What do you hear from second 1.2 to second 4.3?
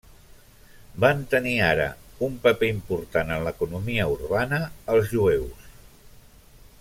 tenir ara un paper important en l'economia